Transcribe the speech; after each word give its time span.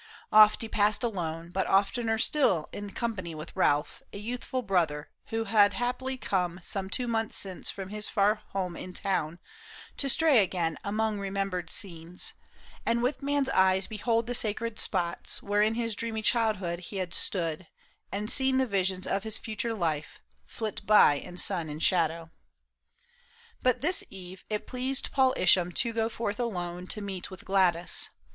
Oft 0.33 0.63
he 0.63 0.67
passed 0.67 1.03
alone. 1.03 1.51
But 1.51 1.67
oftener 1.67 2.17
still 2.17 2.67
in 2.73 2.89
company 2.89 3.35
with 3.35 3.55
Ralph, 3.55 4.01
A 4.11 4.17
youthful 4.17 4.63
brother, 4.63 5.11
who 5.27 5.43
had 5.43 5.75
haply 5.75 6.17
come 6.17 6.59
Some 6.63 6.89
two 6.89 7.07
months 7.07 7.37
since 7.37 7.69
from 7.69 7.89
his 7.89 8.09
far 8.09 8.41
home 8.47 8.75
in 8.75 8.93
town, 8.93 9.37
To 9.97 10.09
stray 10.09 10.39
again 10.41 10.79
among 10.83 11.19
remembered 11.19 11.69
scenes, 11.69 12.33
And 12.83 13.03
with 13.03 13.21
man's 13.21 13.49
eyes 13.49 13.85
behold 13.85 14.25
the 14.25 14.33
sacred 14.33 14.79
spots 14.79 15.43
Where 15.43 15.61
in 15.61 15.75
his 15.75 15.93
dreamy 15.95 16.23
childhood 16.23 16.79
he 16.79 16.95
had 16.97 17.13
stood 17.13 17.67
And 18.11 18.27
seen 18.27 18.57
the 18.57 18.65
visions 18.65 19.05
of 19.05 19.21
his 19.21 19.37
future 19.37 19.75
life 19.75 20.19
Flit 20.47 20.83
by 20.83 21.13
in 21.13 21.37
sun 21.37 21.69
and 21.69 21.83
shadow. 21.83 22.31
But 23.61 23.81
this 23.81 24.03
eve 24.09 24.45
It 24.49 24.65
pleased 24.65 25.11
Paul 25.11 25.35
Isham 25.37 25.71
to 25.73 25.93
go 25.93 26.09
forth 26.09 26.39
alone 26.39 26.87
To 26.87 27.01
meet 27.01 27.29
with 27.29 27.45
Gladys. 27.45 28.09